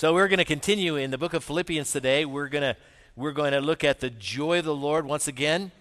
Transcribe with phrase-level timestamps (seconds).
[0.00, 2.24] So we're going to continue in the book of Philippians today.
[2.24, 2.74] We're going to
[3.16, 5.72] we're going to look at the joy of the Lord once again.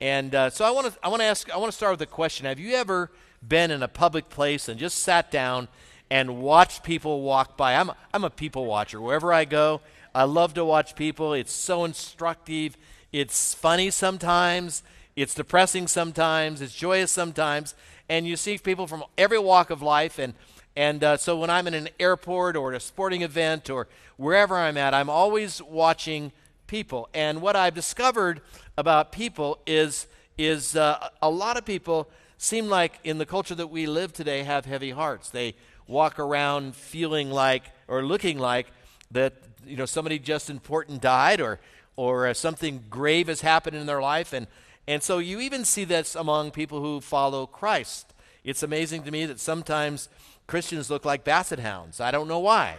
[0.00, 2.02] And uh, so I want to I want to ask I want to start with
[2.02, 2.46] a question.
[2.46, 3.10] Have you ever
[3.42, 5.66] been in a public place and just sat down
[6.08, 7.74] and watched people walk by?
[7.74, 9.00] I'm I'm a people watcher.
[9.00, 9.80] Wherever I go,
[10.14, 11.32] I love to watch people.
[11.32, 12.76] It's so instructive.
[13.10, 14.84] It's funny sometimes.
[15.16, 16.62] It's depressing sometimes.
[16.62, 17.74] It's joyous sometimes.
[18.08, 20.34] And you see people from every walk of life and
[20.76, 24.56] and uh, so when I'm in an airport or at a sporting event or wherever
[24.56, 26.32] I'm at, I'm always watching
[26.66, 27.08] people.
[27.14, 28.40] And what I've discovered
[28.76, 30.06] about people is,
[30.36, 34.42] is uh, a lot of people seem like in the culture that we live today
[34.42, 35.30] have heavy hearts.
[35.30, 35.54] They
[35.86, 38.66] walk around feeling like or looking like
[39.10, 39.34] that
[39.66, 41.60] you know somebody just important died or
[41.96, 44.46] or uh, something grave has happened in their life and
[44.86, 48.12] and so you even see this among people who follow Christ.
[48.44, 50.10] It's amazing to me that sometimes
[50.46, 51.98] Christians look like basset hounds.
[51.98, 52.76] I don't know why.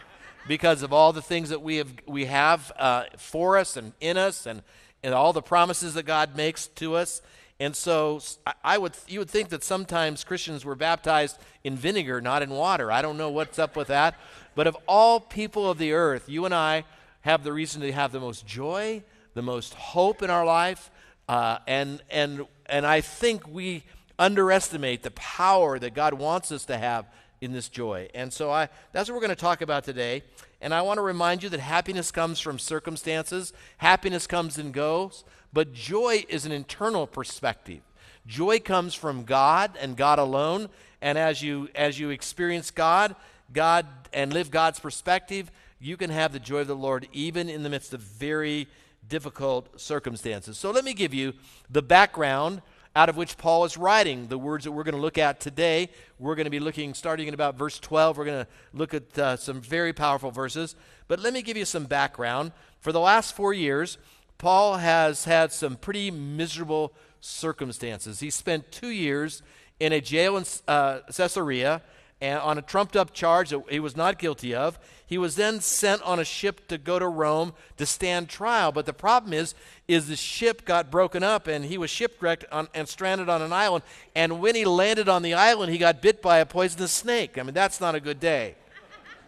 [0.47, 4.15] Because of all the things that we have, we have uh, for us and in
[4.15, 4.61] us and,
[5.03, 7.23] and all the promises that God makes to us.
[7.59, 8.19] And so
[8.63, 12.91] I would, you would think that sometimes Christians were baptized in vinegar, not in water.
[12.91, 14.15] I don't know what's up with that.
[14.53, 16.83] But of all people of the earth, you and I
[17.21, 20.91] have the reason to have the most joy, the most hope in our life.
[21.27, 23.83] Uh, and, and, and I think we
[24.17, 27.05] underestimate the power that God wants us to have
[27.41, 28.09] in this joy.
[28.13, 30.23] And so I that's what we're going to talk about today.
[30.61, 33.53] And I want to remind you that happiness comes from circumstances.
[33.77, 37.81] Happiness comes and goes, but joy is an internal perspective.
[38.25, 40.69] Joy comes from God and God alone,
[41.01, 43.15] and as you as you experience God,
[43.53, 47.61] God and live God's perspective, you can have the joy of the Lord even in
[47.61, 48.67] the midst of very
[49.07, 50.57] difficult circumstances.
[50.57, 51.33] So let me give you
[51.69, 52.63] the background
[52.95, 54.27] out of which Paul is writing.
[54.27, 57.27] The words that we're going to look at today, we're going to be looking, starting
[57.27, 60.75] in about verse 12, we're going to look at uh, some very powerful verses.
[61.07, 62.53] But let me give you some background.
[62.79, 63.97] For the last four years,
[64.37, 68.21] Paul has had some pretty miserable circumstances.
[68.21, 69.41] He spent two years
[69.79, 71.81] in a jail in uh, Caesarea
[72.21, 74.79] and on a trumped up charge that he was not guilty of.
[75.05, 78.71] He was then sent on a ship to go to Rome to stand trial.
[78.71, 79.53] But the problem is,
[79.87, 83.53] is the ship got broken up and he was shipwrecked on, and stranded on an
[83.53, 83.83] island.
[84.15, 87.37] And when he landed on the island, he got bit by a poisonous snake.
[87.37, 88.55] I mean, that's not a good day,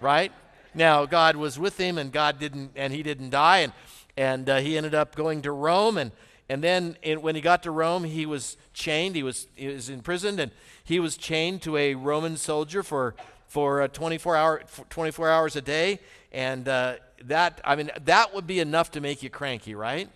[0.02, 0.32] right?
[0.74, 3.74] Now God was with him, and God didn't, and he didn't die, and
[4.16, 6.12] and uh, he ended up going to Rome, and
[6.50, 9.16] and then in, when he got to Rome, he was chained.
[9.16, 10.52] He was he was imprisoned, and
[10.84, 13.16] he was chained to a Roman soldier for
[13.48, 16.00] for uh, 24 hour 24 hours a day,
[16.32, 20.10] and uh, that I mean that would be enough to make you cranky, right?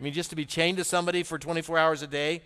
[0.00, 2.40] I mean, just to be chained to somebody for 24 hours a day.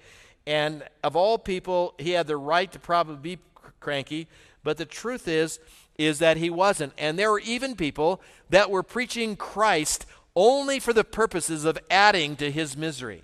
[0.45, 3.43] And of all people, he had the right to probably be
[3.81, 4.27] cranky,
[4.65, 5.61] but the truth is,
[5.97, 6.93] is that he wasn't.
[6.99, 8.21] And there were even people
[8.51, 10.05] that were preaching Christ
[10.37, 13.23] only for the purposes of adding to his misery.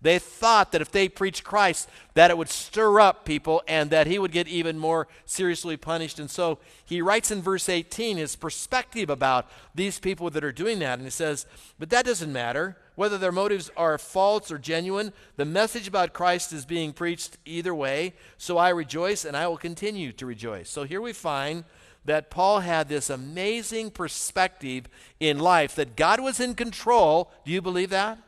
[0.00, 4.06] They thought that if they preached Christ, that it would stir up people and that
[4.06, 6.20] he would get even more seriously punished.
[6.20, 10.78] And so he writes in verse 18 his perspective about these people that are doing
[10.78, 10.98] that.
[10.98, 11.46] And he says,
[11.80, 12.76] But that doesn't matter.
[12.94, 17.74] Whether their motives are false or genuine, the message about Christ is being preached either
[17.74, 18.14] way.
[18.38, 20.68] So I rejoice and I will continue to rejoice.
[20.68, 21.64] So here we find
[22.08, 24.88] that Paul had this amazing perspective
[25.20, 27.30] in life that God was in control.
[27.44, 28.18] Do you believe that?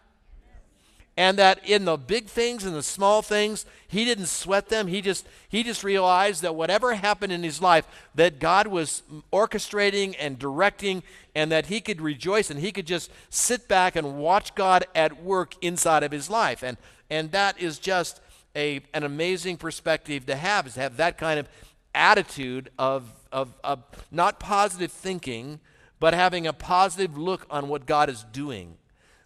[1.17, 5.03] and that in the big things and the small things he didn't sweat them he
[5.03, 9.03] just he just realized that whatever happened in his life that god was
[9.33, 11.03] orchestrating and directing
[11.35, 15.23] and that he could rejoice and he could just sit back and watch god at
[15.23, 16.79] work inside of his life and
[17.11, 18.21] and that is just
[18.57, 21.47] a an amazing perspective to have is to have that kind of
[21.95, 25.61] attitude of of, of not positive thinking
[25.99, 28.77] but having a positive look on what god is doing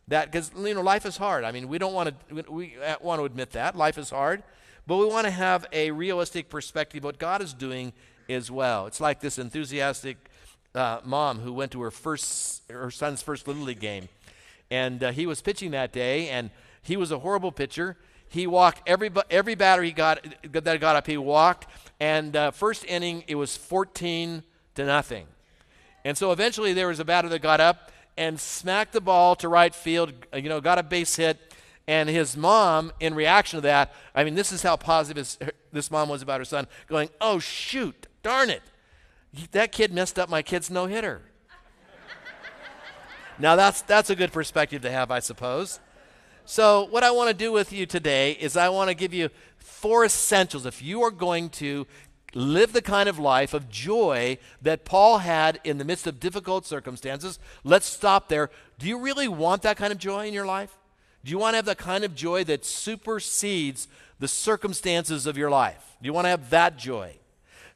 [0.08, 1.44] that because you know life is hard.
[1.44, 4.42] I mean, we don't want to we want to admit that life is hard,
[4.86, 7.92] but we want to have a realistic perspective of what God is doing
[8.28, 8.86] as well.
[8.86, 10.18] It's like this enthusiastic
[10.74, 14.08] uh, mom who went to her first her son's first little league game,
[14.70, 16.50] and uh, he was pitching that day, and
[16.82, 17.96] he was a horrible pitcher.
[18.28, 21.06] He walked every every batter he got that got up.
[21.06, 21.66] He walked,
[22.00, 24.42] and uh, first inning it was 14
[24.74, 25.26] to nothing,
[26.04, 29.48] and so eventually there was a batter that got up and smacked the ball to
[29.48, 31.38] right field, uh, you know, got a base hit.
[31.86, 35.38] And his mom, in reaction to that, I mean, this is how positive his,
[35.72, 38.62] this mom was about her son, going, Oh, shoot, darn it.
[39.52, 41.20] That kid messed up my kid's no hitter.
[43.38, 45.80] now, that's, that's a good perspective to have, I suppose.
[46.46, 49.28] So, what I want to do with you today is I want to give you
[49.64, 50.66] four essentials.
[50.66, 51.86] If you are going to
[52.34, 56.66] live the kind of life of joy that Paul had in the midst of difficult
[56.66, 57.38] circumstances.
[57.62, 58.50] Let's stop there.
[58.78, 60.76] Do you really want that kind of joy in your life?
[61.24, 63.88] Do you want to have the kind of joy that supersedes
[64.18, 65.96] the circumstances of your life?
[66.02, 67.16] Do you want to have that joy?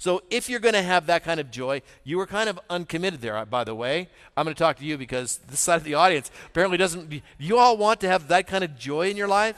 [0.01, 3.21] So, if you're going to have that kind of joy, you were kind of uncommitted
[3.21, 4.09] there, uh, by the way.
[4.37, 7.21] I'm going to talk to you because this side of the audience apparently doesn't.
[7.37, 9.57] You all want to have that kind of joy in your life?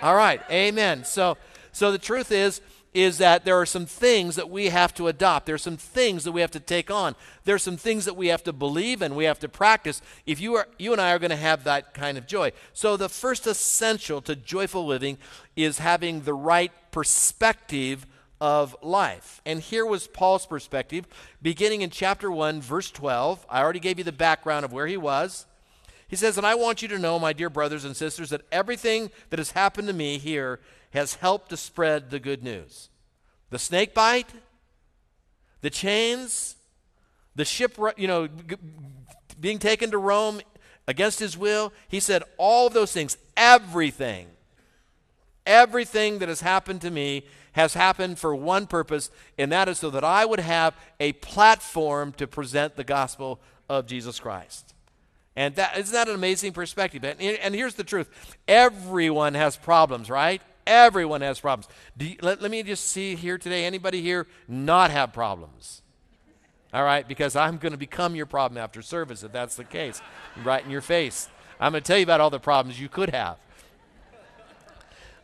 [0.00, 1.04] All right, amen.
[1.04, 1.36] So,
[1.74, 2.60] so the truth is,
[2.94, 5.46] is that there are some things that we have to adopt.
[5.46, 7.16] There are some things that we have to take on.
[7.42, 10.40] There are some things that we have to believe and we have to practice if
[10.40, 12.52] you, are, you and I are going to have that kind of joy.
[12.72, 15.18] So, the first essential to joyful living
[15.56, 18.06] is having the right perspective
[18.40, 19.40] of life.
[19.44, 21.06] And here was Paul's perspective,
[21.42, 23.44] beginning in chapter 1, verse 12.
[23.50, 25.46] I already gave you the background of where he was.
[26.06, 29.10] He says, And I want you to know, my dear brothers and sisters, that everything
[29.30, 30.60] that has happened to me here
[30.94, 32.88] has helped to spread the good news.
[33.50, 34.30] The snake bite,
[35.60, 36.56] the chains,
[37.34, 38.56] the ship, you know, g-
[39.38, 40.40] being taken to Rome
[40.88, 41.72] against his will.
[41.88, 44.28] He said, all of those things, everything,
[45.44, 49.90] everything that has happened to me has happened for one purpose, and that is so
[49.90, 54.74] that I would have a platform to present the gospel of Jesus Christ.
[55.36, 57.04] And that isn't that an amazing perspective?
[57.04, 58.08] And, and here's the truth:
[58.46, 60.42] everyone has problems, right?
[60.66, 61.68] Everyone has problems.
[61.98, 65.82] You, let, let me just see here today anybody here not have problems?
[66.72, 70.02] All right, because I'm going to become your problem after service if that's the case,
[70.42, 71.28] right in your face.
[71.60, 73.38] I'm going to tell you about all the problems you could have.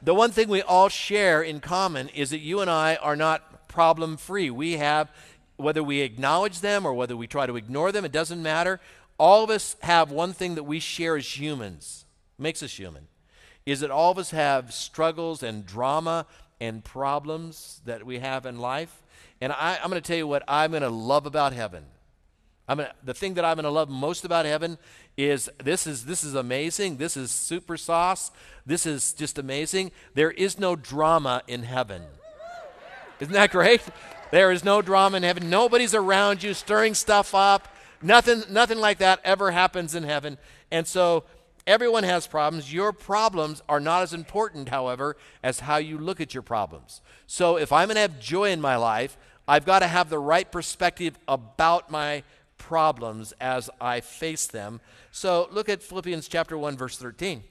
[0.03, 3.69] The one thing we all share in common is that you and I are not
[3.69, 4.49] problem free.
[4.49, 5.11] We have,
[5.57, 8.81] whether we acknowledge them or whether we try to ignore them, it doesn't matter.
[9.19, 12.07] All of us have one thing that we share as humans,
[12.39, 13.09] makes us human
[13.67, 16.27] is that all of us have struggles and drama
[16.61, 19.03] and problems that we have in life.
[19.41, 21.85] And I, am going to tell you what I'm going to love about heaven.
[22.69, 24.79] I'm gonna, the thing that I'm going to love most about heaven
[25.17, 26.99] is this is this is amazing.
[26.99, 28.31] This is super sauce.
[28.65, 29.91] This is just amazing.
[30.15, 32.03] There is no drama in heaven.
[33.19, 33.83] Isn't that great?
[34.31, 35.51] There is no drama in heaven.
[35.51, 37.69] Nobody's around you stirring stuff up.
[38.03, 40.39] Nothing nothing like that ever happens in heaven.
[40.71, 41.25] And so
[41.67, 42.73] Everyone has problems.
[42.73, 47.03] Your problems are not as important, however, as how you look at your problems.
[47.27, 49.17] So if I'm going to have joy in my life,
[49.47, 52.23] I've got to have the right perspective about my
[52.57, 54.81] problems as I face them.
[55.11, 57.43] So look at Philippians chapter 1 verse 13.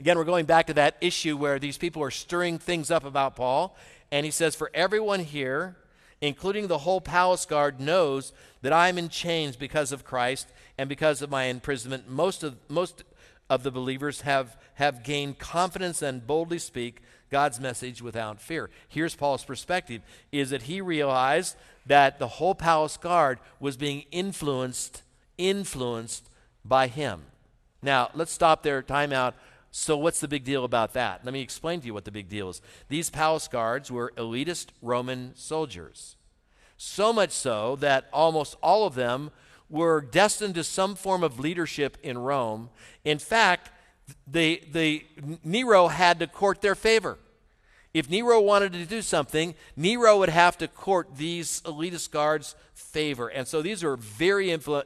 [0.00, 3.34] Again, we're going back to that issue where these people are stirring things up about
[3.34, 3.76] Paul,
[4.12, 5.76] and he says for everyone here,
[6.20, 8.32] including the whole palace guard knows
[8.62, 12.56] that I am in chains because of Christ and because of my imprisonment, most of,
[12.68, 13.04] most
[13.48, 18.70] of the believers have, have gained confidence and boldly speak God's message without fear.
[18.88, 21.56] Here's Paul's perspective is that he realized
[21.86, 25.02] that the whole palace guard was being influenced
[25.36, 26.28] influenced
[26.64, 27.22] by him.
[27.80, 29.34] Now, let's stop there, time out.
[29.70, 31.24] So, what's the big deal about that?
[31.24, 32.62] Let me explain to you what the big deal is.
[32.88, 36.16] These palace guards were elitist Roman soldiers.
[36.76, 39.30] So much so that almost all of them
[39.68, 42.70] were destined to some form of leadership in Rome.
[43.04, 43.70] In fact,
[44.26, 45.04] the, the,
[45.44, 47.18] Nero had to court their favor.
[47.98, 53.28] If Nero wanted to do something, Nero would have to court these elitist guards' favor.
[53.28, 54.84] And so these are very influ-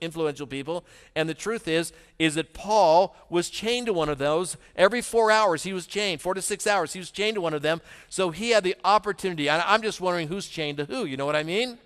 [0.00, 0.84] influential people.
[1.14, 4.56] And the truth is, is that Paul was chained to one of those.
[4.76, 7.54] Every four hours he was chained, four to six hours, he was chained to one
[7.54, 7.82] of them.
[8.08, 9.50] So he had the opportunity.
[9.50, 11.04] I'm just wondering who's chained to who.
[11.04, 11.78] You know what I mean?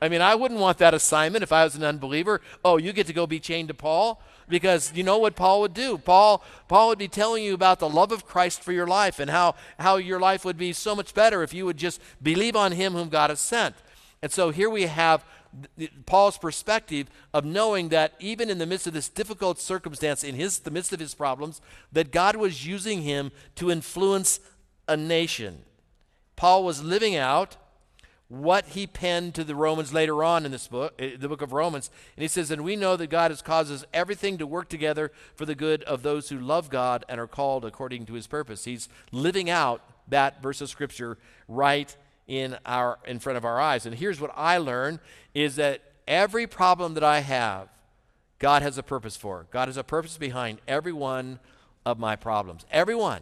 [0.00, 2.40] I mean, I wouldn't want that assignment if I was an unbeliever.
[2.64, 4.20] Oh, you get to go be chained to Paul?
[4.48, 5.98] Because you know what Paul would do?
[5.98, 9.30] Paul, Paul would be telling you about the love of Christ for your life and
[9.30, 12.72] how, how your life would be so much better if you would just believe on
[12.72, 13.74] him whom God has sent.
[14.22, 15.24] And so here we have
[16.06, 20.60] Paul's perspective of knowing that even in the midst of this difficult circumstance, in his,
[20.60, 21.60] the midst of his problems,
[21.92, 24.40] that God was using him to influence
[24.88, 25.62] a nation.
[26.36, 27.56] Paul was living out
[28.32, 31.52] what he penned to the Romans later on in this book, eh, the book of
[31.52, 31.90] Romans.
[32.16, 35.44] And he says, And we know that God has causes everything to work together for
[35.44, 38.64] the good of those who love God and are called according to his purpose.
[38.64, 41.94] He's living out that verse of scripture right
[42.26, 43.84] in our in front of our eyes.
[43.84, 44.98] And here's what I learn
[45.34, 47.68] is that every problem that I have,
[48.38, 49.46] God has a purpose for.
[49.50, 51.38] God has a purpose behind every one
[51.84, 52.64] of my problems.
[52.70, 53.20] Every one.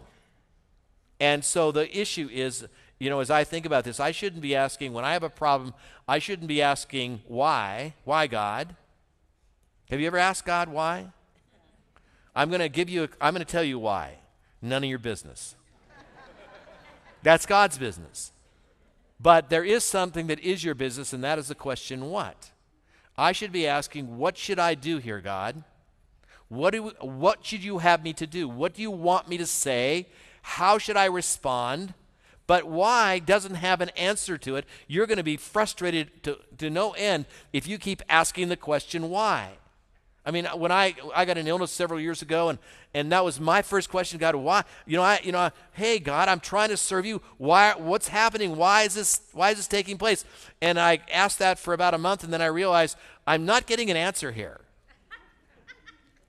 [1.18, 2.68] And so the issue is
[3.00, 5.30] you know, as I think about this, I shouldn't be asking, when I have a
[5.30, 5.72] problem,
[6.06, 7.94] I shouldn't be asking, why?
[8.04, 8.76] Why, God?
[9.88, 11.06] Have you ever asked God why?
[12.36, 14.18] I'm going to give you, a, I'm going to tell you why.
[14.60, 15.56] None of your business.
[17.22, 18.32] That's God's business.
[19.18, 22.50] But there is something that is your business, and that is the question what?
[23.16, 25.64] I should be asking, what should I do here, God?
[26.48, 28.46] What, do, what should you have me to do?
[28.46, 30.08] What do you want me to say?
[30.42, 31.94] How should I respond?
[32.50, 34.64] But why doesn't have an answer to it.
[34.88, 39.08] You're going to be frustrated to, to no end if you keep asking the question
[39.08, 39.50] why.
[40.26, 42.58] I mean, when I I got an illness several years ago, and
[42.92, 44.64] and that was my first question, God, why?
[44.84, 47.22] You know, I you know, hey God, I'm trying to serve you.
[47.38, 47.74] Why?
[47.76, 48.56] What's happening?
[48.56, 49.20] Why is this?
[49.32, 50.24] Why is this taking place?
[50.60, 52.96] And I asked that for about a month, and then I realized
[53.28, 54.60] I'm not getting an answer here.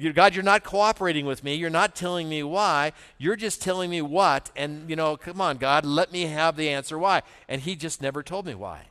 [0.02, 1.54] You, God, you're not cooperating with me.
[1.54, 2.94] You're not telling me why.
[3.20, 4.50] You're just telling me what.
[4.56, 7.22] And you know, come on, God, let me have the answer why.
[7.48, 8.88] And He just never told me why.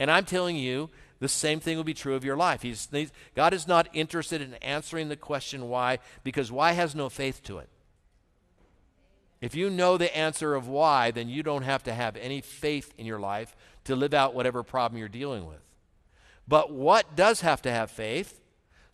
[0.00, 2.62] And I'm telling you the same thing will be true of your life.
[2.62, 2.88] He's,
[3.36, 7.58] God is not interested in answering the question why, because why has no faith to
[7.58, 7.68] it.
[9.40, 12.92] If you know the answer of why, then you don't have to have any faith
[12.98, 15.62] in your life to live out whatever problem you're dealing with.
[16.48, 18.40] But what does have to have faith?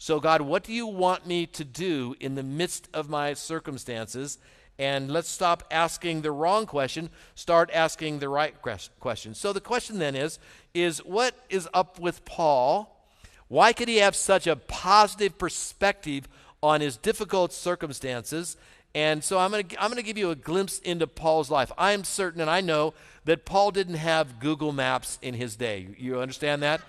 [0.03, 4.39] So, God, what do you want me to do in the midst of my circumstances?
[4.79, 8.55] And let's stop asking the wrong question, start asking the right
[8.99, 9.35] question.
[9.35, 10.39] So the question then is
[10.73, 13.05] is what is up with Paul?
[13.49, 16.27] Why could he have such a positive perspective
[16.63, 18.57] on his difficult circumstances?
[18.95, 21.71] And so I'm going to I'm going to give you a glimpse into Paul's life.
[21.77, 22.95] I am certain and I know
[23.27, 25.89] that Paul didn't have Google Maps in his day.
[25.99, 26.81] You understand that?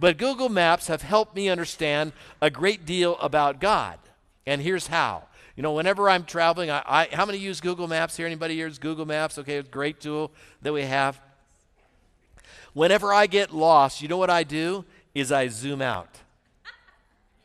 [0.00, 3.98] But Google Maps have helped me understand a great deal about God.
[4.46, 5.24] And here's how.
[5.56, 8.26] You know, whenever I'm traveling, I, I, how many use Google Maps here?
[8.26, 9.38] Anybody use Google Maps?
[9.38, 10.32] Okay, it's a great tool
[10.62, 11.20] that we have.
[12.72, 14.84] Whenever I get lost, you know what I do?
[15.14, 16.08] Is I zoom out.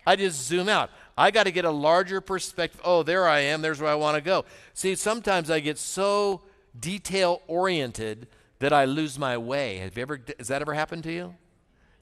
[0.06, 0.90] I just zoom out.
[1.18, 2.80] I got to get a larger perspective.
[2.84, 3.62] Oh, there I am.
[3.62, 4.46] There's where I want to go.
[4.74, 6.42] See, sometimes I get so
[6.80, 8.28] detail oriented
[8.60, 9.78] that I lose my way.
[9.78, 11.36] Have you ever has that ever happened to you?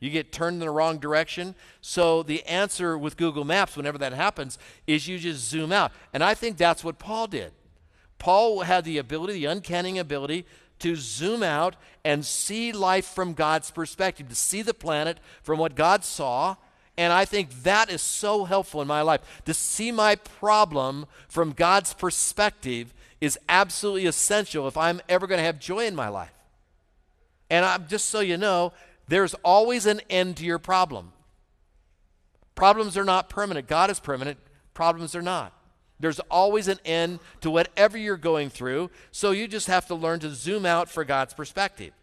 [0.05, 1.55] You get turned in the wrong direction.
[1.81, 5.91] So the answer with Google Maps, whenever that happens, is you just zoom out.
[6.13, 7.51] And I think that's what Paul did.
[8.19, 10.45] Paul had the ability, the uncanny ability,
[10.77, 15.73] to zoom out and see life from God's perspective, to see the planet from what
[15.73, 16.55] God saw.
[16.97, 19.21] And I think that is so helpful in my life.
[19.45, 25.43] To see my problem from God's perspective is absolutely essential if I'm ever going to
[25.45, 26.31] have joy in my life.
[27.49, 28.73] And I'm just so you know,
[29.07, 31.11] there's always an end to your problem.
[32.55, 33.67] Problems are not permanent.
[33.67, 34.39] God is permanent,
[34.73, 35.53] problems are not.
[35.99, 40.19] There's always an end to whatever you're going through, so you just have to learn
[40.21, 41.93] to zoom out for God's perspective.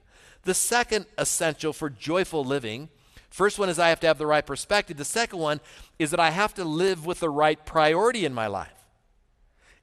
[0.45, 2.89] The second essential for joyful living,
[3.31, 4.97] first one is I have to have the right perspective.
[4.97, 5.61] The second one
[5.99, 8.73] is that I have to live with the right priority in my life.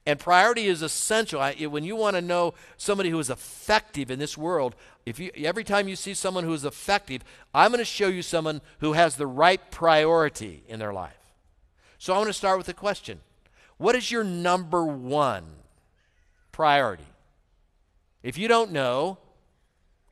[0.06, 1.40] And priority is essential.
[1.40, 4.74] I, when you want to know somebody who is effective in this world,
[5.10, 8.22] if you, every time you see someone who is effective, I'm going to show you
[8.22, 11.18] someone who has the right priority in their life.
[11.98, 13.20] So I want to start with a question
[13.76, 15.44] What is your number one
[16.52, 17.08] priority?
[18.22, 19.18] If you don't know,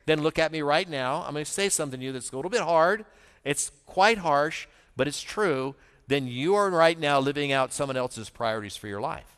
[0.06, 1.22] then look at me right now.
[1.24, 3.04] I'm going to say something to you that's a little bit hard.
[3.44, 5.76] It's quite harsh, but it's true.
[6.08, 9.36] Then you are right now living out someone else's priorities for your life.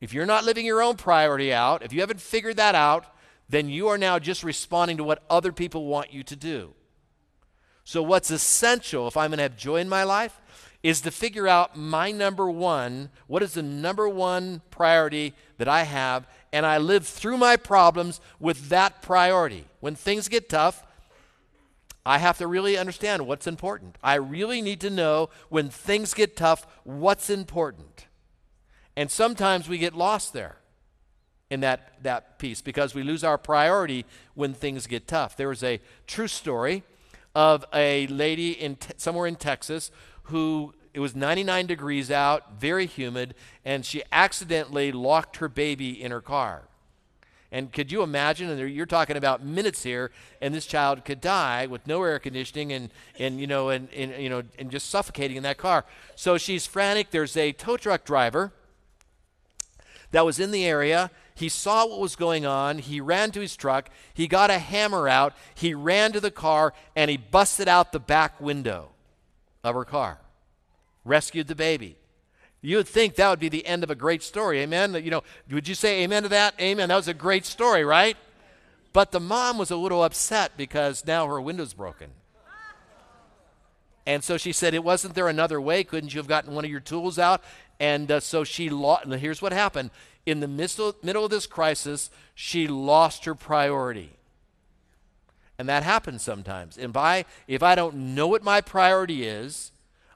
[0.00, 3.13] If you're not living your own priority out, if you haven't figured that out,
[3.48, 6.74] then you are now just responding to what other people want you to do.
[7.84, 10.40] So, what's essential if I'm going to have joy in my life
[10.82, 15.84] is to figure out my number one what is the number one priority that I
[15.84, 19.66] have, and I live through my problems with that priority.
[19.80, 20.84] When things get tough,
[22.06, 23.96] I have to really understand what's important.
[24.02, 28.06] I really need to know when things get tough what's important.
[28.96, 30.56] And sometimes we get lost there
[31.50, 35.36] in that, that piece because we lose our priority when things get tough.
[35.36, 36.82] There was a true story
[37.34, 39.90] of a lady in somewhere in Texas
[40.24, 43.34] who it was 99 degrees out, very humid,
[43.64, 46.68] and she accidentally locked her baby in her car.
[47.50, 48.48] And could you imagine?
[48.48, 50.10] And you're talking about minutes here,
[50.40, 54.20] and this child could die with no air conditioning and, and you know and, and
[54.20, 55.84] you know and just suffocating in that car.
[56.16, 57.10] So she's frantic.
[57.10, 58.52] There's a tow truck driver
[60.10, 61.10] that was in the area.
[61.34, 62.78] He saw what was going on.
[62.78, 63.90] He ran to his truck.
[64.12, 65.34] He got a hammer out.
[65.54, 68.90] He ran to the car and he busted out the back window
[69.64, 70.18] of her car.
[71.04, 71.96] Rescued the baby.
[72.60, 74.60] You would think that would be the end of a great story.
[74.60, 74.94] Amen.
[74.94, 76.54] You know, would you say amen to that?
[76.60, 76.88] Amen.
[76.88, 78.16] That was a great story, right?
[78.92, 82.10] But the mom was a little upset because now her window's broken.
[84.06, 85.82] And so she said, It wasn't there another way?
[85.82, 87.42] Couldn't you have gotten one of your tools out?
[87.80, 89.06] And uh, so she lost.
[89.06, 89.90] Here's what happened
[90.26, 94.16] in the middle of this crisis, she lost her priority.
[95.58, 96.76] And that happens sometimes.
[96.76, 99.70] And by, if I don't know what my priority is,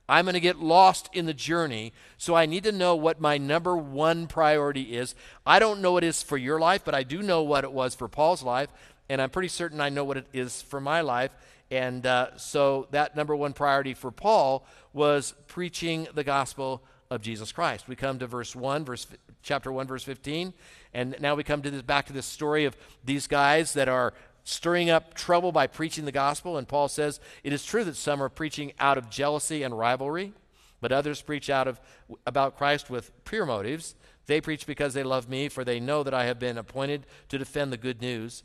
[0.08, 1.92] I'm going to get lost in the journey.
[2.16, 5.14] So I need to know what my number one priority is.
[5.46, 7.72] I don't know what it is for your life, but I do know what it
[7.72, 8.70] was for Paul's life.
[9.10, 11.30] And I'm pretty certain I know what it is for my life.
[11.70, 17.52] And uh, so that number one priority for Paul was preaching the gospel of Jesus
[17.52, 17.88] Christ.
[17.88, 19.06] We come to verse 1, verse
[19.42, 20.52] chapter 1 verse 15,
[20.92, 24.12] and now we come to this back to this story of these guys that are
[24.44, 26.58] stirring up trouble by preaching the gospel.
[26.58, 30.32] And Paul says, It is true that some are preaching out of jealousy and rivalry,
[30.80, 31.80] but others preach out of
[32.26, 33.94] about Christ with pure motives.
[34.26, 37.38] They preach because they love me, for they know that I have been appointed to
[37.38, 38.42] defend the good news.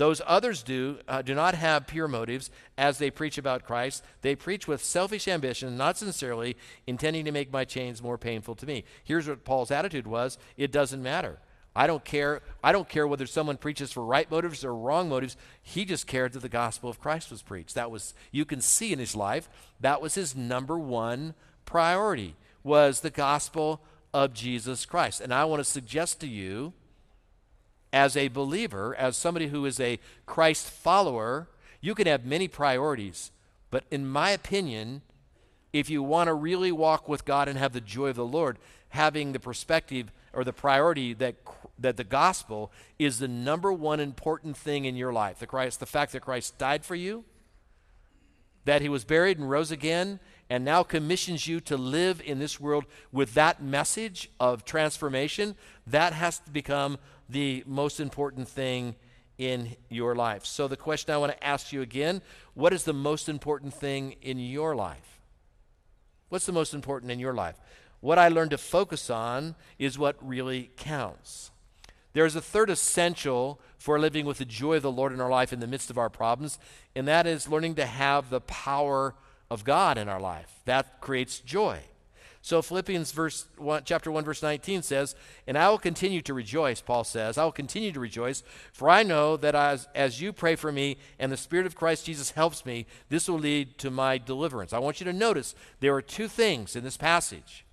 [0.00, 4.02] Those others do uh, do not have pure motives as they preach about Christ.
[4.22, 8.66] They preach with selfish ambition, not sincerely, intending to make my chains more painful to
[8.66, 8.84] me.
[9.04, 11.38] Here's what Paul's attitude was: it doesn't matter.
[11.76, 12.40] I don't care.
[12.64, 15.36] I don't care whether someone preaches for right motives or wrong motives.
[15.60, 17.74] He just cared that the gospel of Christ was preached.
[17.74, 21.34] That was you can see in his life that was his number one
[21.66, 23.82] priority was the gospel
[24.14, 25.20] of Jesus Christ.
[25.20, 26.72] And I want to suggest to you
[27.92, 31.48] as a believer, as somebody who is a Christ follower,
[31.80, 33.30] you can have many priorities,
[33.70, 35.02] but in my opinion,
[35.72, 38.58] if you want to really walk with God and have the joy of the Lord,
[38.90, 41.36] having the perspective or the priority that
[41.80, 45.38] that the gospel is the number one important thing in your life.
[45.38, 47.24] The Christ, the fact that Christ died for you,
[48.66, 50.20] that he was buried and rose again,
[50.50, 55.56] and now commissions you to live in this world with that message of transformation,
[55.86, 56.98] that has to become
[57.30, 58.94] the most important thing
[59.38, 60.44] in your life.
[60.44, 62.20] So the question I want to ask you again,
[62.54, 65.18] what is the most important thing in your life?
[66.28, 67.56] What's the most important in your life?
[68.00, 71.50] What I learned to focus on is what really counts.
[72.12, 75.30] There is a third essential for living with the joy of the Lord in our
[75.30, 76.58] life in the midst of our problems,
[76.94, 79.14] and that is learning to have the power
[79.50, 80.60] of God in our life.
[80.64, 81.80] That creates joy.
[82.42, 85.14] So Philippians verse one, chapter 1 verse 19 says,
[85.46, 87.36] "And I will continue to rejoice," Paul says.
[87.36, 90.96] "I will continue to rejoice, for I know that as as you pray for me
[91.18, 94.78] and the spirit of Christ Jesus helps me, this will lead to my deliverance." I
[94.78, 97.66] want you to notice there are two things in this passage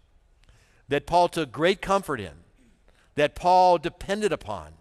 [0.90, 2.44] that Paul took great comfort in
[3.16, 4.74] that Paul depended upon.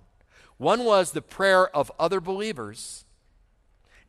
[0.58, 3.04] One was the prayer of other believers,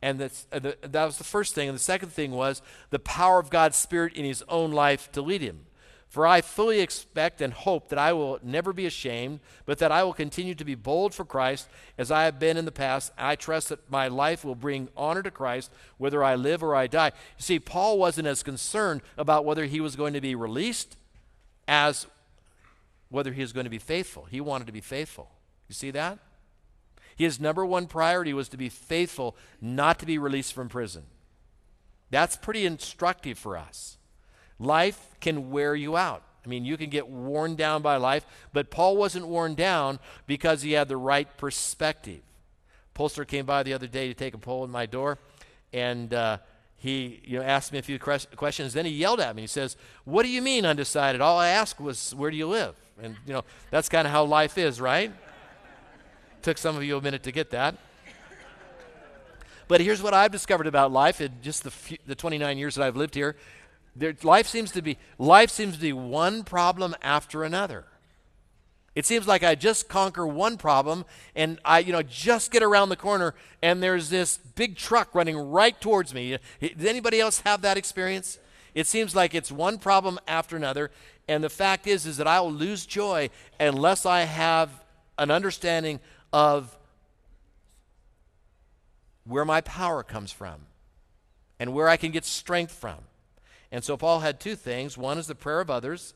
[0.02, 1.68] and uh, the, that was the first thing.
[1.68, 5.22] And the second thing was the power of God's Spirit in his own life to
[5.22, 5.66] lead him.
[6.08, 10.02] For I fully expect and hope that I will never be ashamed, but that I
[10.02, 11.68] will continue to be bold for Christ
[11.98, 13.12] as I have been in the past.
[13.18, 16.86] I trust that my life will bring honor to Christ, whether I live or I
[16.86, 17.08] die.
[17.36, 20.96] You see, Paul wasn't as concerned about whether he was going to be released
[21.66, 22.06] as
[23.10, 24.24] whether he was going to be faithful.
[24.30, 25.30] He wanted to be faithful.
[25.68, 26.18] You see that?
[27.16, 31.02] His number one priority was to be faithful, not to be released from prison.
[32.10, 33.97] That's pretty instructive for us.
[34.58, 36.22] Life can wear you out.
[36.44, 40.62] I mean, you can get worn down by life, but Paul wasn't worn down because
[40.62, 42.20] he had the right perspective.
[42.94, 45.18] Pollster came by the other day to take a poll in my door,
[45.72, 46.38] and uh,
[46.76, 48.72] he you know, asked me a few questions.
[48.72, 49.42] Then he yelled at me.
[49.42, 51.20] He says, What do you mean undecided?
[51.20, 52.74] All I asked was, Where do you live?
[53.00, 55.12] And, you know, that's kind of how life is, right?
[56.42, 57.76] Took some of you a minute to get that.
[59.68, 62.84] But here's what I've discovered about life in just the, few, the 29 years that
[62.84, 63.36] I've lived here.
[64.22, 67.84] Life seems to be life seems to be one problem after another.
[68.94, 71.04] It seems like I just conquer one problem
[71.36, 75.36] and I, you know, just get around the corner and there's this big truck running
[75.36, 76.36] right towards me.
[76.60, 78.38] Does anybody else have that experience?
[78.74, 80.90] It seems like it's one problem after another
[81.28, 83.28] and the fact is, is that I will lose joy
[83.60, 84.70] unless I have
[85.18, 86.00] an understanding
[86.32, 86.76] of
[89.24, 90.62] where my power comes from
[91.60, 92.96] and where I can get strength from.
[93.70, 94.96] And so Paul had two things.
[94.96, 96.14] One is the prayer of others,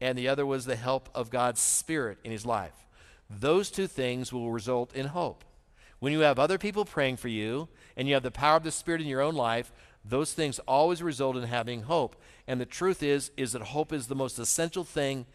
[0.00, 2.86] and the other was the help of God's Spirit in his life.
[3.28, 5.44] Those two things will result in hope.
[5.98, 8.70] When you have other people praying for you and you have the power of the
[8.70, 9.72] Spirit in your own life,
[10.04, 12.16] those things always result in having hope.
[12.46, 15.26] And the truth is is that hope is the most essential thing,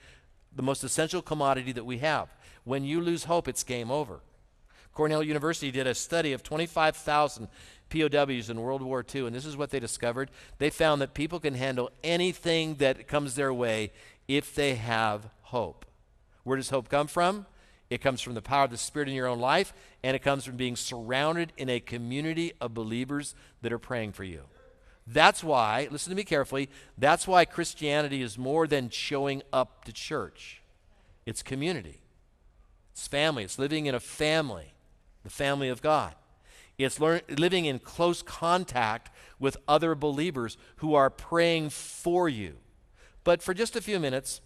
[0.54, 2.30] the most essential commodity that we have.
[2.64, 4.22] When you lose hope, it's game over.
[4.96, 7.50] Cornell University did a study of 25,000
[7.90, 10.32] POWs in World War II, and this is what they discovered.
[10.58, 13.92] They found that people can handle anything that comes their way
[14.28, 15.86] if they have hope.
[16.44, 17.46] Where does hope come from?
[17.90, 20.46] It comes from the power of the Spirit in your own life, and it comes
[20.46, 24.44] from being surrounded in a community of believers that are praying for you.
[25.06, 29.92] That's why, listen to me carefully, that's why Christianity is more than showing up to
[29.92, 30.62] church.
[31.26, 32.02] It's community.
[32.94, 33.44] It's family.
[33.44, 34.75] It's living in a family,
[35.26, 36.16] the family of God.
[36.78, 39.10] It's learn, living in close contact
[39.40, 42.56] with other believers who are praying for you.
[43.24, 44.40] But for just a few minutes,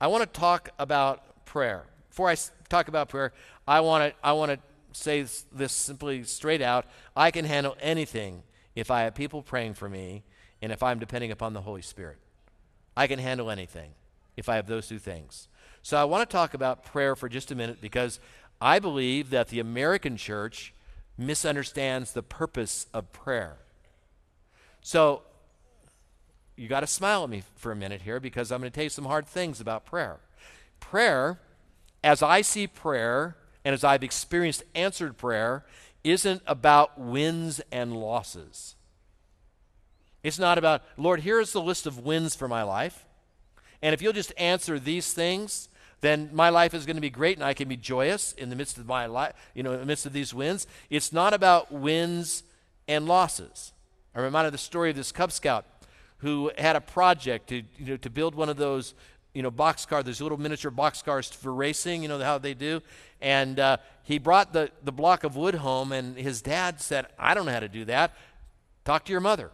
[0.00, 1.84] I want to talk about prayer.
[2.08, 2.36] Before I
[2.68, 3.32] talk about prayer,
[3.68, 4.58] I want to I want to
[4.98, 6.86] say this simply straight out.
[7.14, 8.42] I can handle anything
[8.74, 10.24] if I have people praying for me
[10.62, 12.18] and if I'm depending upon the Holy Spirit.
[12.96, 13.90] I can handle anything
[14.36, 15.48] if I have those two things.
[15.82, 18.20] So I want to talk about prayer for just a minute because
[18.62, 20.72] I believe that the American church
[21.18, 23.56] misunderstands the purpose of prayer.
[24.82, 25.22] So
[26.56, 28.84] you got to smile at me for a minute here because I'm going to tell
[28.84, 30.20] you some hard things about prayer.
[30.78, 31.40] Prayer,
[32.04, 35.64] as I see prayer and as I've experienced answered prayer,
[36.04, 38.76] isn't about wins and losses.
[40.22, 43.06] It's not about, Lord, here's the list of wins for my life.
[43.82, 45.68] And if you'll just answer these things,
[46.02, 48.56] then my life is going to be great and I can be joyous in the
[48.56, 50.66] midst of my life, you know, in the midst of these wins.
[50.90, 52.42] It's not about wins
[52.86, 53.72] and losses.
[54.14, 55.64] Reminded of the story of this Cub Scout
[56.18, 58.94] who had a project to, you know, to build one of those,
[59.32, 62.54] you know, box cars, those little miniature box cars for racing, you know, how they
[62.54, 62.82] do.
[63.20, 67.34] And uh, he brought the, the block of wood home, and his dad said, I
[67.34, 68.14] don't know how to do that.
[68.84, 69.50] Talk to your mother.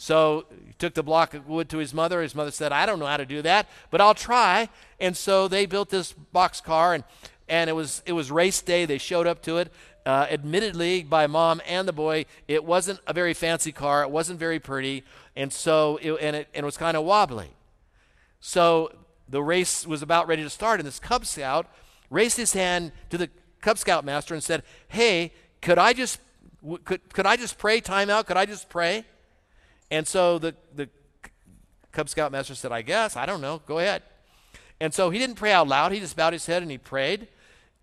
[0.00, 2.22] So he took the block of wood to his mother.
[2.22, 4.68] His mother said, I don't know how to do that, but I'll try.
[5.00, 7.02] And so they built this box car, and,
[7.48, 8.86] and it, was, it was race day.
[8.86, 9.72] They showed up to it.
[10.06, 14.04] Uh, admittedly, by mom and the boy, it wasn't a very fancy car.
[14.04, 15.02] It wasn't very pretty.
[15.34, 17.50] And so, it, and, it, and it was kind of wobbly.
[18.38, 18.92] So
[19.28, 21.66] the race was about ready to start, and this Cub Scout
[22.08, 23.30] raised his hand to the
[23.60, 26.20] Cub Scout master and said, Hey, could I just,
[26.84, 28.26] could, could I just pray timeout?
[28.26, 29.04] Could I just pray?
[29.90, 30.88] And so the, the
[31.92, 34.02] Cub Scout master said, I guess, I don't know, go ahead.
[34.80, 37.28] And so he didn't pray out loud, he just bowed his head and he prayed.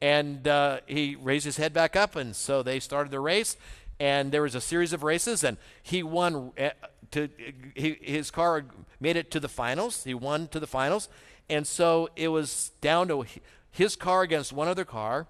[0.02, 3.56] And uh, he raised his head back up, and so they started the race.
[3.98, 6.52] And there was a series of races, and he won.
[6.60, 6.72] Uh,
[7.12, 7.30] to
[7.76, 8.66] his car
[9.00, 10.04] made it to the finals.
[10.04, 11.08] He won to the finals,
[11.50, 13.26] and so it was down to
[13.72, 15.28] his car against one other car.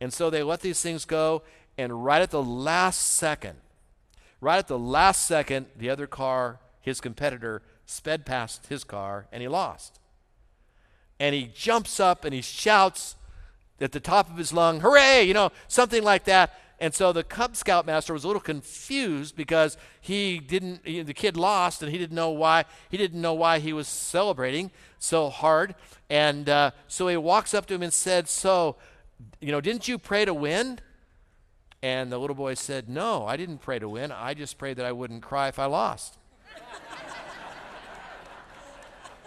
[0.00, 1.42] And so they let these things go,
[1.76, 3.58] and right at the last second,
[4.40, 9.40] Right at the last second, the other car, his competitor, sped past his car and
[9.40, 9.98] he lost.
[11.18, 13.16] And he jumps up and he shouts
[13.80, 15.22] at the top of his lung, Hooray!
[15.24, 16.58] You know, something like that.
[16.78, 21.14] And so the Cub Scout master was a little confused because he didn't, he, the
[21.14, 25.30] kid lost and he didn't know why, he didn't know why he was celebrating so
[25.30, 25.74] hard.
[26.10, 28.76] And uh, so he walks up to him and said, So,
[29.40, 30.80] you know, didn't you pray to win?
[31.86, 34.10] And the little boy said, No, I didn't pray to win.
[34.10, 36.18] I just prayed that I wouldn't cry if I lost.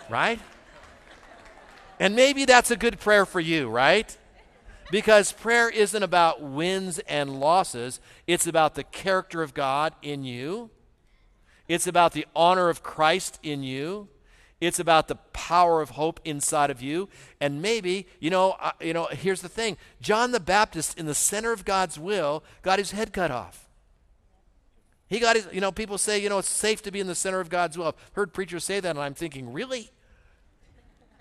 [0.09, 0.41] right?
[2.01, 4.17] And maybe that's a good prayer for you, right?
[4.91, 10.69] Because prayer isn't about wins and losses, it's about the character of God in you,
[11.69, 14.09] it's about the honor of Christ in you.
[14.61, 17.07] It's about the power of hope inside of you.
[17.39, 19.77] And maybe, you know, uh, you know, here's the thing.
[20.01, 23.69] John the Baptist in the center of God's will got his head cut off.
[25.07, 27.15] He got his, you know, people say, you know, it's safe to be in the
[27.15, 27.87] center of God's will.
[27.87, 29.91] I've heard preachers say that and I'm thinking, really?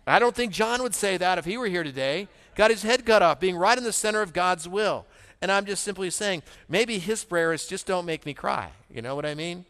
[0.07, 2.29] I don't think John would say that if he were here today.
[2.55, 5.07] Got his head cut off, being right in the center of God's will.
[5.41, 8.71] And I'm just simply saying, maybe his prayer is just don't make me cry.
[8.91, 9.65] You know what I mean?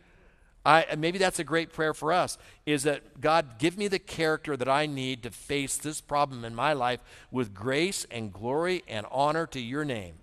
[0.65, 4.57] I, maybe that's a great prayer for us is that God, give me the character
[4.57, 9.07] that I need to face this problem in my life with grace and glory and
[9.11, 10.15] honor to your name.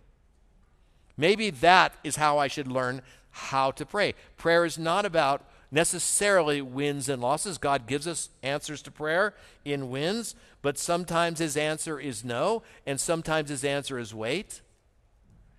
[1.18, 4.14] Maybe that is how I should learn how to pray.
[4.38, 7.58] Prayer is not about necessarily wins and losses.
[7.58, 13.00] God gives us answers to prayer in wins, but sometimes his answer is no, and
[13.00, 14.62] sometimes his answer is wait.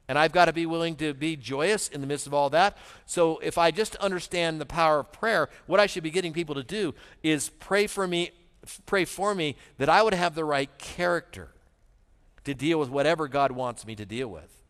[0.08, 2.78] And I've got to be willing to be joyous in the midst of all that.
[3.06, 6.54] So if I just understand the power of prayer, what I should be getting people
[6.54, 8.30] to do is pray for me,
[8.86, 11.48] pray for me that I would have the right character
[12.44, 14.62] to deal with whatever God wants me to deal with.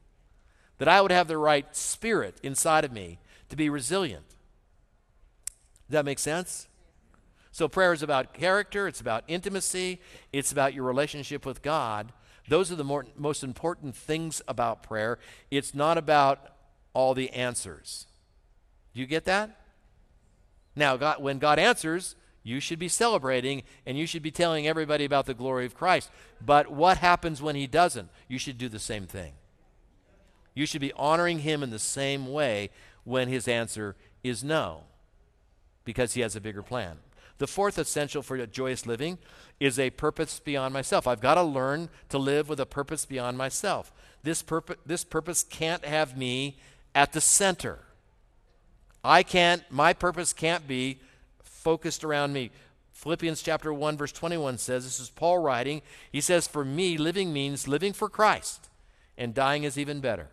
[0.79, 3.19] That I would have the right spirit inside of me
[3.51, 4.27] to be resilient.
[5.89, 6.69] Does that make sense?
[7.53, 10.01] So prayer is about character, it's about intimacy,
[10.33, 12.13] it's about your relationship with God.
[12.49, 15.19] Those are the more, most important things about prayer.
[15.51, 16.53] It's not about
[16.93, 18.07] all the answers.
[18.95, 19.61] Do you get that?
[20.75, 25.05] Now, God, when God answers, you should be celebrating and you should be telling everybody
[25.05, 26.11] about the glory of Christ.
[26.41, 28.09] But what happens when He doesn't?
[28.29, 29.33] You should do the same thing.
[30.55, 32.71] You should be honoring Him in the same way
[33.05, 34.85] when His answer is no,
[35.85, 36.99] because He has a bigger plan.
[37.39, 39.19] The fourth essential for joyous living
[39.61, 41.07] is a purpose beyond myself.
[41.07, 43.93] I've got to learn to live with a purpose beyond myself.
[44.23, 46.57] This, purpo- this purpose can't have me
[46.95, 47.79] at the center.
[49.05, 50.99] I can't, my purpose can't be
[51.43, 52.51] focused around me.
[52.93, 57.33] Philippians chapter 1 verse 21 says, this is Paul writing, he says, "For me living
[57.33, 58.69] means living for Christ,
[59.19, 60.29] and dying is even better."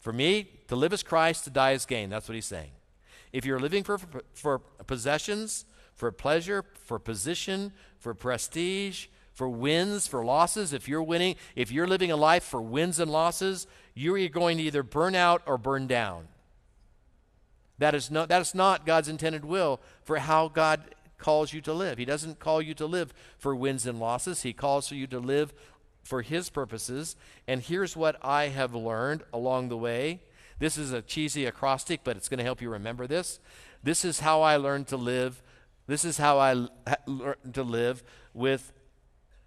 [0.00, 2.10] For me, to live is Christ, to die is gain.
[2.10, 2.70] That's what he's saying.
[3.32, 3.98] If you're living for,
[4.34, 5.64] for, possessions,
[5.94, 11.86] for pleasure, for position, for prestige, for wins, for losses, if you're winning, if you're
[11.86, 15.86] living a life for wins and losses, you're going to either burn out or burn
[15.86, 16.28] down.
[17.78, 21.72] That is, no, that is not God's intended will for how God calls you to
[21.72, 21.98] live.
[21.98, 24.42] He doesn't call you to live for wins and losses.
[24.42, 25.54] He calls for you to live
[26.02, 27.16] for His purposes.
[27.48, 30.20] And here's what I have learned along the way.
[30.62, 33.40] This is a cheesy acrostic, but it's going to help you remember this.
[33.82, 35.42] This is how I learned to live.
[35.88, 36.68] This is how I
[37.04, 38.72] learned to live with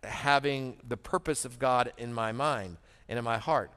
[0.03, 2.75] having the purpose of God in my mind
[3.07, 3.71] and in my heart.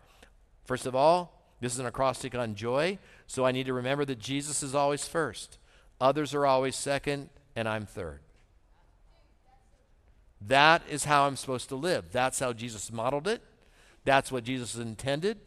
[0.64, 2.98] First of all, this is an acrostic on joy,
[3.28, 5.58] so I need to remember that Jesus is always first.
[6.00, 8.18] Others are always second, and I'm third.
[10.40, 12.10] That is how I'm supposed to live.
[12.10, 13.42] That's how Jesus modeled it.
[14.04, 15.38] That's what Jesus intended.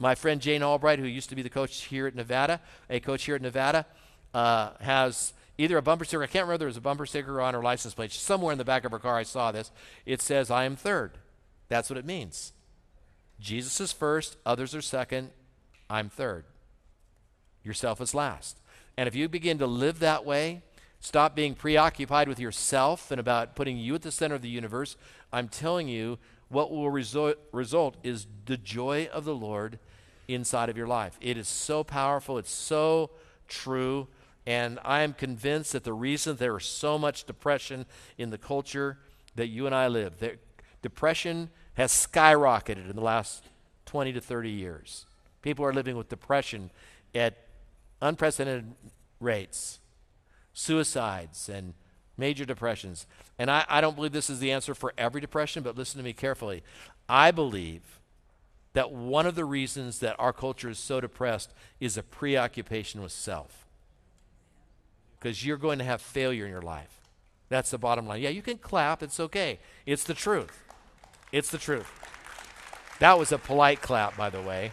[0.00, 3.24] My friend Jane Albright, who used to be the coach here at Nevada, a coach
[3.24, 3.86] here at Nevada,
[4.34, 7.40] uh, has either a bumper sticker, I can't remember if there was a bumper sticker
[7.40, 8.10] on her license plate.
[8.10, 9.70] Somewhere in the back of her car, I saw this.
[10.06, 11.18] It says, I am third.
[11.68, 12.54] That's what it means.
[13.38, 15.30] Jesus is first, others are second,
[15.88, 16.44] I'm third.
[17.62, 18.58] Yourself is last.
[18.96, 20.62] And if you begin to live that way,
[21.00, 24.96] Stop being preoccupied with yourself and about putting you at the center of the universe.
[25.32, 29.78] I'm telling you, what will result, result is the joy of the Lord
[30.34, 31.18] inside of your life.
[31.20, 33.10] It is so powerful, it's so
[33.48, 34.08] true.
[34.46, 37.86] And I am convinced that the reason there is so much depression
[38.18, 38.98] in the culture
[39.36, 40.38] that you and I live, that
[40.82, 43.44] depression has skyrocketed in the last
[43.86, 45.06] 20 to 30 years.
[45.42, 46.70] People are living with depression
[47.14, 47.36] at
[48.00, 48.72] unprecedented
[49.20, 49.80] rates
[50.52, 51.74] suicides and
[52.16, 53.06] major depressions.
[53.38, 56.04] And I, I don't believe this is the answer for every depression, but listen to
[56.04, 56.62] me carefully.
[57.08, 58.00] I believe
[58.72, 63.12] that one of the reasons that our culture is so depressed is a preoccupation with
[63.12, 63.66] self.
[65.18, 67.00] Because you're going to have failure in your life.
[67.48, 68.22] That's the bottom line.
[68.22, 69.58] Yeah, you can clap, it's okay.
[69.84, 70.62] It's the truth.
[71.32, 71.90] It's the truth.
[73.00, 74.72] That was a polite clap, by the way.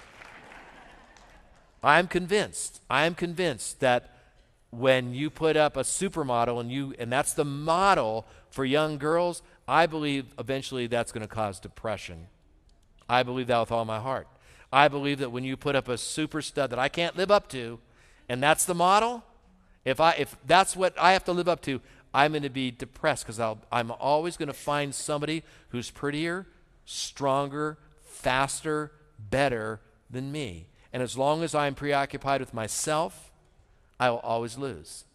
[1.83, 2.81] I'm convinced.
[2.89, 4.13] I am convinced that
[4.69, 9.41] when you put up a supermodel and you and that's the model for young girls,
[9.67, 12.27] I believe eventually that's going to cause depression.
[13.09, 14.27] I believe that with all my heart.
[14.71, 17.47] I believe that when you put up a super stud that I can't live up
[17.49, 17.79] to,
[18.27, 19.23] and that's the model,
[19.85, 21.79] if I if that's what I have to live up to,
[22.13, 23.39] I'm going to be depressed because
[23.71, 26.47] I'm always going to find somebody who's prettier,
[26.85, 30.67] stronger, faster, better than me.
[30.91, 33.31] And as long as I'm preoccupied with myself,
[33.99, 35.05] I will always lose.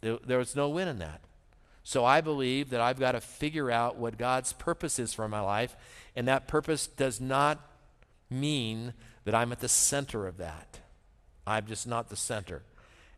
[0.00, 1.20] There was no win in that.
[1.86, 5.38] So I believe that I've got to figure out what God's purpose is for my
[5.38, 5.76] life,
[6.16, 7.60] and that purpose does not
[8.28, 8.92] mean
[9.24, 10.80] that I'm at the center of that.
[11.46, 12.62] I'm just not the center.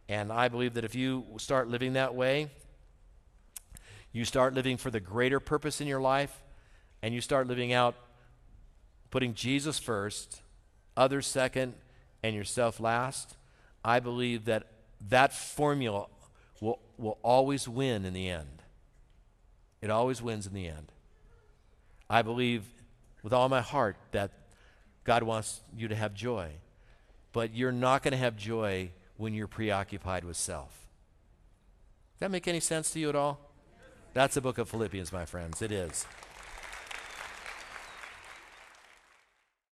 [0.06, 2.50] And I believe that if you start living that way,
[4.12, 6.42] you start living for the greater purpose in your life,
[7.00, 7.94] and you start living out
[9.10, 10.42] putting Jesus first,
[10.94, 11.72] others second,
[12.22, 13.34] and yourself last,
[13.82, 14.66] I believe that
[15.08, 16.08] that formula
[16.60, 18.57] will, will always win in the end.
[19.80, 20.92] It always wins in the end.
[22.10, 22.64] I believe
[23.22, 24.30] with all my heart that
[25.04, 26.52] God wants you to have joy,
[27.32, 30.86] but you're not going to have joy when you're preoccupied with self.
[32.14, 33.40] Does that make any sense to you at all?
[34.14, 35.62] That's the book of Philippians, my friends.
[35.62, 36.06] It is.